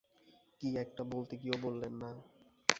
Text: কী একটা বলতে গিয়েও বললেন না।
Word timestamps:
কী 0.61 0.69
একটা 0.77 1.01
বলতে 1.11 1.33
গিয়েও 1.37 1.57
বললেন 1.61 1.93
না। 1.93 2.09